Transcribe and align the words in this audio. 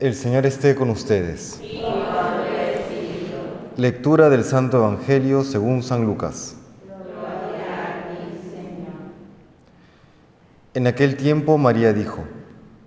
El 0.00 0.14
Señor 0.14 0.46
esté 0.46 0.76
con 0.76 0.90
ustedes. 0.90 1.60
Lectura 3.76 4.30
del 4.30 4.44
Santo 4.44 4.76
Evangelio 4.76 5.42
según 5.42 5.82
San 5.82 6.04
Lucas. 6.04 6.54
En 10.74 10.86
aquel 10.86 11.16
tiempo 11.16 11.58
María 11.58 11.92
dijo, 11.92 12.22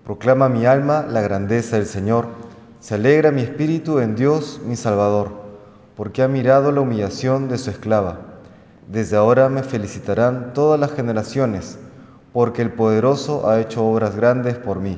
Proclama 0.06 0.48
mi 0.48 0.66
alma 0.66 1.06
la 1.06 1.20
grandeza 1.20 1.76
del 1.76 1.86
Señor, 1.86 2.28
se 2.80 2.96
alegra 2.96 3.32
mi 3.32 3.42
espíritu 3.42 4.00
en 4.00 4.16
Dios 4.16 4.62
mi 4.66 4.78
Salvador, 4.78 5.34
porque 5.98 6.24
ha 6.24 6.30
mirado 6.30 6.72
la 6.72 6.80
humillación 6.80 7.50
de 7.50 7.58
su 7.58 7.72
esclava. 7.72 8.22
Desde 8.88 9.18
ahora 9.18 9.50
me 9.50 9.64
felicitarán 9.64 10.54
todas 10.54 10.80
las 10.80 10.94
generaciones, 10.94 11.78
porque 12.32 12.62
el 12.62 12.72
poderoso 12.72 13.50
ha 13.50 13.60
hecho 13.60 13.86
obras 13.86 14.16
grandes 14.16 14.56
por 14.56 14.80
mí. 14.80 14.98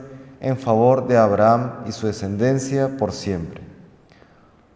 en 0.41 0.57
favor 0.57 1.07
de 1.07 1.17
Abraham 1.17 1.71
y 1.87 1.91
su 1.91 2.07
descendencia 2.07 2.97
por 2.97 3.11
siempre. 3.11 3.61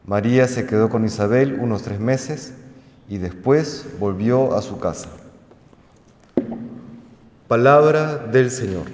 María 0.05 0.47
se 0.47 0.67
quedó 0.67 0.89
con 0.89 1.03
Isabel 1.03 1.57
unos 1.59 1.81
tres 1.81 1.99
meses 1.99 2.53
y 3.09 3.17
después 3.17 3.87
volvió 3.99 4.55
a 4.55 4.61
su 4.61 4.79
casa. 4.79 5.09
Palabra 7.47 8.17
del 8.17 8.51
Señor. 8.51 8.85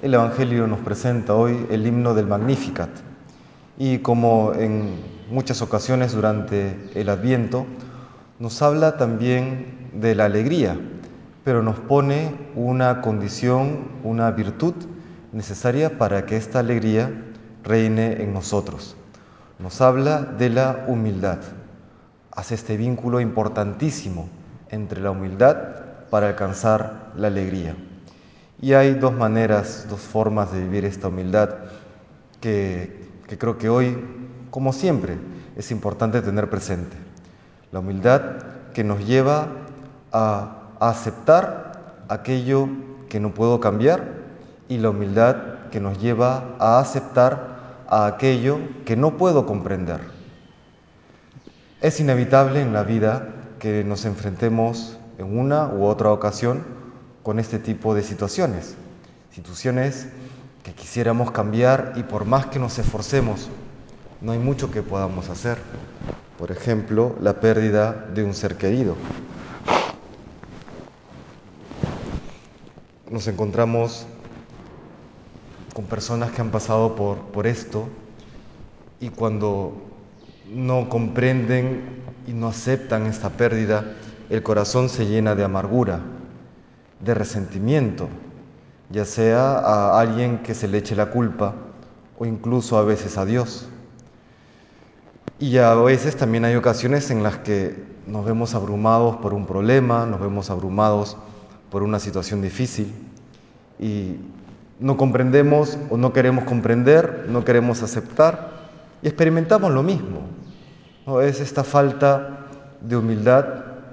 El 0.00 0.14
Evangelio 0.14 0.68
nos 0.68 0.78
presenta 0.78 1.34
hoy 1.34 1.66
el 1.70 1.84
himno 1.84 2.14
del 2.14 2.26
Magnificat 2.26 2.90
y 3.76 3.98
como 3.98 4.52
en 4.54 4.94
muchas 5.28 5.60
ocasiones 5.60 6.12
durante 6.12 6.76
el 6.94 7.08
Adviento, 7.08 7.66
nos 8.38 8.62
habla 8.62 8.96
también 8.96 9.90
de 9.94 10.14
la 10.14 10.26
alegría, 10.26 10.78
pero 11.44 11.62
nos 11.62 11.78
pone 11.78 12.34
una 12.54 13.00
condición, 13.00 13.88
una 14.04 14.30
virtud 14.30 14.74
necesaria 15.32 15.98
para 15.98 16.24
que 16.24 16.36
esta 16.36 16.60
alegría 16.60 17.10
reine 17.64 18.22
en 18.22 18.32
nosotros. 18.32 18.96
Nos 19.58 19.80
habla 19.80 20.22
de 20.22 20.50
la 20.50 20.84
humildad. 20.86 21.38
Hace 22.30 22.54
este 22.54 22.76
vínculo 22.76 23.20
importantísimo 23.20 24.28
entre 24.70 25.00
la 25.00 25.10
humildad 25.10 25.56
para 26.10 26.28
alcanzar 26.28 27.12
la 27.16 27.26
alegría. 27.26 27.74
Y 28.60 28.74
hay 28.74 28.94
dos 28.94 29.12
maneras, 29.12 29.86
dos 29.90 30.00
formas 30.00 30.52
de 30.52 30.60
vivir 30.60 30.84
esta 30.84 31.08
humildad 31.08 31.56
que, 32.40 33.08
creo 33.38 33.58
que 33.58 33.68
hoy, 33.68 33.96
como 34.50 34.72
siempre, 34.72 35.16
es 35.56 35.70
importante 35.72 36.22
tener 36.22 36.48
presente. 36.48 37.07
La 37.70 37.80
humildad 37.80 38.22
que 38.72 38.84
nos 38.84 39.06
lleva 39.06 39.48
a, 40.12 40.54
aceptar 40.80 42.04
aquello 42.08 42.68
que 43.08 43.18
no 43.18 43.34
puedo 43.34 43.58
cambiar 43.58 44.12
y 44.68 44.78
la 44.78 44.90
humildad 44.90 45.36
que 45.72 45.80
nos 45.80 46.00
lleva 46.00 46.54
a 46.60 46.78
aceptar 46.78 47.84
a 47.88 48.06
aquello 48.06 48.58
que 48.84 48.96
no 48.96 49.16
puedo 49.16 49.44
comprender. 49.44 50.00
Es 51.80 51.98
inevitable 51.98 52.62
en 52.62 52.72
la 52.72 52.84
vida 52.84 53.28
que 53.58 53.82
nos 53.82 54.04
enfrentemos 54.04 54.98
en 55.18 55.36
una 55.36 55.66
u 55.66 55.84
otra 55.84 56.12
ocasión 56.12 56.64
con 57.24 57.38
este 57.38 57.58
tipo 57.58 57.94
de 57.94 58.02
situaciones, 58.02 58.76
situaciones 59.32 60.06
que 60.62 60.72
quisiéramos 60.72 61.32
cambiar 61.32 61.94
y 61.96 62.02
por 62.04 62.24
más 62.24 62.46
que 62.46 62.58
nos 62.58 62.78
esforcemos, 62.78 63.48
no 64.20 64.32
hay 64.32 64.38
mucho 64.38 64.70
que 64.70 64.82
podamos 64.82 65.28
hacer. 65.28 65.58
Por 66.38 66.52
ejemplo, 66.52 67.16
la 67.20 67.40
pérdida 67.40 68.06
de 68.14 68.22
un 68.22 68.32
ser 68.32 68.56
querido. 68.56 68.94
Nos 73.10 73.26
encontramos 73.26 74.06
con 75.74 75.86
personas 75.86 76.30
que 76.30 76.40
han 76.40 76.50
pasado 76.50 76.94
por, 76.94 77.18
por 77.32 77.48
esto 77.48 77.88
y 79.00 79.08
cuando 79.08 79.72
no 80.48 80.88
comprenden 80.88 82.04
y 82.28 82.32
no 82.32 82.48
aceptan 82.48 83.06
esta 83.06 83.30
pérdida, 83.30 83.96
el 84.30 84.42
corazón 84.44 84.88
se 84.88 85.06
llena 85.06 85.34
de 85.34 85.42
amargura, 85.42 86.00
de 87.00 87.14
resentimiento, 87.14 88.08
ya 88.90 89.04
sea 89.04 89.58
a 89.58 90.00
alguien 90.00 90.38
que 90.38 90.54
se 90.54 90.68
le 90.68 90.78
eche 90.78 90.94
la 90.94 91.06
culpa 91.06 91.54
o 92.16 92.26
incluso 92.26 92.78
a 92.78 92.84
veces 92.84 93.18
a 93.18 93.24
Dios. 93.24 93.68
Y 95.40 95.58
a 95.58 95.72
veces 95.74 96.16
también 96.16 96.44
hay 96.44 96.56
ocasiones 96.56 97.12
en 97.12 97.22
las 97.22 97.38
que 97.38 97.84
nos 98.08 98.24
vemos 98.24 98.56
abrumados 98.56 99.18
por 99.18 99.34
un 99.34 99.46
problema, 99.46 100.04
nos 100.04 100.20
vemos 100.20 100.50
abrumados 100.50 101.16
por 101.70 101.84
una 101.84 102.00
situación 102.00 102.42
difícil 102.42 102.92
y 103.78 104.16
no 104.80 104.96
comprendemos 104.96 105.78
o 105.90 105.96
no 105.96 106.12
queremos 106.12 106.42
comprender, 106.42 107.26
no 107.28 107.44
queremos 107.44 107.84
aceptar 107.84 108.50
y 109.00 109.06
experimentamos 109.06 109.70
lo 109.70 109.84
mismo. 109.84 110.22
Es 111.22 111.40
esta 111.40 111.62
falta 111.62 112.46
de 112.80 112.96
humildad 112.96 113.46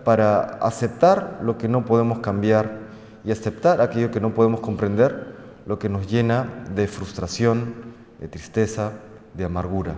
para 0.04 0.42
aceptar 0.62 1.40
lo 1.44 1.60
que 1.60 1.68
no 1.68 1.86
podemos 1.86 2.20
cambiar 2.20 2.80
y 3.24 3.32
aceptar 3.32 3.82
aquello 3.82 4.10
que 4.10 4.20
no 4.20 4.34
podemos 4.34 4.62
comprender, 4.62 5.36
lo 5.68 5.78
que 5.78 5.90
nos 5.90 6.08
llena 6.08 6.66
de 6.74 6.88
frustración, 6.88 7.76
de 8.20 8.28
tristeza, 8.28 8.94
de 9.36 9.46
amargura. 9.46 9.94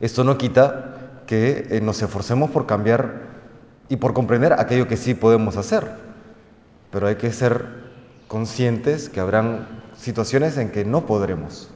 Esto 0.00 0.24
no 0.24 0.38
quita 0.38 0.94
que 1.26 1.66
eh, 1.70 1.80
nos 1.80 2.02
esforcemos 2.02 2.50
por 2.50 2.66
cambiar 2.66 3.22
y 3.88 3.96
por 3.96 4.14
comprender 4.14 4.52
aquello 4.54 4.88
que 4.88 4.96
sí 4.96 5.14
podemos 5.14 5.56
hacer, 5.56 5.86
pero 6.90 7.06
hay 7.06 7.16
que 7.16 7.32
ser 7.32 7.66
conscientes 8.28 9.08
que 9.08 9.20
habrán 9.20 9.66
situaciones 9.96 10.56
en 10.56 10.70
que 10.70 10.84
no 10.84 11.06
podremos. 11.06 11.70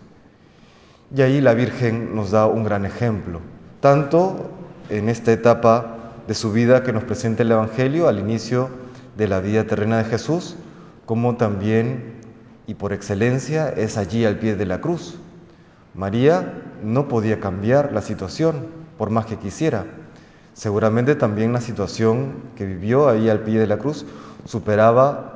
Y 1.15 1.23
ahí 1.23 1.41
la 1.41 1.55
Virgen 1.55 2.15
nos 2.15 2.31
da 2.31 2.47
un 2.47 2.65
gran 2.65 2.84
ejemplo, 2.84 3.41
tanto 3.81 4.50
en 4.91 5.09
esta 5.09 5.33
etapa 5.33 5.97
de 6.27 6.35
su 6.35 6.53
vida 6.53 6.83
que 6.83 6.93
nos 6.93 7.05
presenta 7.05 7.43
el 7.43 7.53
Evangelio 7.53 8.09
al 8.09 8.19
inicio 8.19 8.69
de 9.17 9.29
la 9.29 9.41
vida 9.41 9.65
terrena 9.65 9.99
de 9.99 10.05
Jesús, 10.05 10.56
como 11.06 11.37
también 11.37 12.19
y 12.67 12.75
por 12.75 12.93
excelencia 12.93 13.71
es 13.71 13.97
allí 13.97 14.27
al 14.27 14.39
pie 14.39 14.55
de 14.55 14.67
la 14.67 14.81
cruz, 14.81 15.17
María 15.95 16.53
no 16.83 17.09
podía 17.09 17.41
cambiar 17.41 17.93
la 17.93 18.03
situación, 18.03 18.66
por 18.97 19.11
más 19.11 19.27
que 19.27 19.37
quisiera. 19.37 19.87
Seguramente 20.55 21.15
también 21.15 21.53
la 21.53 21.61
situación 21.61 22.34
que 22.56 22.66
vivió 22.66 23.09
ahí 23.09 23.28
al 23.28 23.41
pie 23.41 23.61
de 23.61 23.66
la 23.66 23.78
cruz 23.78 24.06
superaba 24.44 25.34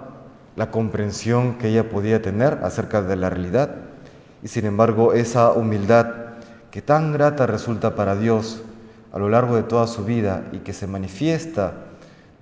la 0.56 0.70
comprensión 0.70 1.54
que 1.58 1.68
ella 1.68 1.88
podía 1.88 2.20
tener 2.20 2.60
acerca 2.62 3.02
de 3.02 3.16
la 3.16 3.30
realidad. 3.30 3.76
Y 4.42 4.48
sin 4.48 4.66
embargo, 4.66 5.12
esa 5.12 5.52
humildad 5.52 6.06
que 6.70 6.82
tan 6.82 7.12
grata 7.12 7.46
resulta 7.46 7.94
para 7.94 8.16
Dios 8.16 8.62
a 9.12 9.18
lo 9.18 9.28
largo 9.28 9.56
de 9.56 9.62
toda 9.62 9.86
su 9.86 10.04
vida 10.04 10.44
y 10.52 10.58
que 10.58 10.72
se 10.72 10.86
manifiesta 10.86 11.74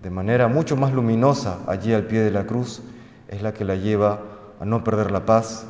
de 0.03 0.11
manera 0.11 0.49
mucho 0.49 0.77
más 0.77 0.93
luminosa 0.93 1.59
allí 1.67 1.93
al 1.93 2.05
pie 2.05 2.21
de 2.21 2.31
la 2.31 2.47
cruz, 2.47 2.83
es 3.29 3.43
la 3.43 3.53
que 3.53 3.65
la 3.65 3.75
lleva 3.75 4.21
a 4.61 4.65
no 4.65 4.83
perder 4.83 5.11
la 5.11 5.27
paz 5.27 5.67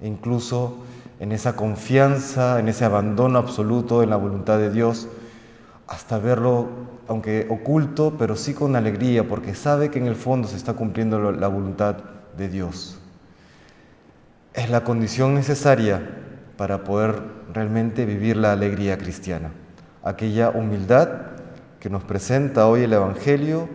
e 0.00 0.06
incluso 0.06 0.78
en 1.18 1.32
esa 1.32 1.56
confianza, 1.56 2.58
en 2.58 2.68
ese 2.68 2.84
abandono 2.84 3.38
absoluto 3.38 4.02
en 4.02 4.10
la 4.10 4.16
voluntad 4.16 4.58
de 4.58 4.70
Dios, 4.70 5.08
hasta 5.86 6.18
verlo, 6.18 6.68
aunque 7.08 7.46
oculto, 7.48 8.14
pero 8.18 8.36
sí 8.36 8.54
con 8.54 8.76
alegría, 8.76 9.26
porque 9.26 9.54
sabe 9.54 9.90
que 9.90 9.98
en 9.98 10.06
el 10.06 10.16
fondo 10.16 10.48
se 10.48 10.56
está 10.56 10.74
cumpliendo 10.74 11.32
la 11.32 11.48
voluntad 11.48 11.96
de 12.36 12.48
Dios. 12.48 12.98
Es 14.52 14.70
la 14.70 14.84
condición 14.84 15.34
necesaria 15.34 16.02
para 16.56 16.84
poder 16.84 17.20
realmente 17.52 18.04
vivir 18.04 18.36
la 18.36 18.52
alegría 18.52 18.98
cristiana, 18.98 19.52
aquella 20.02 20.50
humildad 20.50 21.08
que 21.80 21.90
nos 21.90 22.02
presenta 22.02 22.66
hoy 22.66 22.82
el 22.82 22.92
Evangelio 22.92 23.68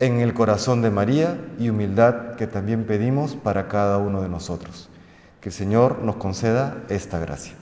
en 0.00 0.20
el 0.20 0.34
corazón 0.34 0.82
de 0.82 0.90
María 0.90 1.36
y 1.58 1.70
humildad 1.70 2.36
que 2.36 2.46
también 2.46 2.84
pedimos 2.84 3.34
para 3.34 3.68
cada 3.68 3.98
uno 3.98 4.22
de 4.22 4.28
nosotros. 4.28 4.88
Que 5.40 5.50
el 5.50 5.54
Señor 5.54 6.00
nos 6.02 6.16
conceda 6.16 6.84
esta 6.88 7.18
gracia. 7.18 7.54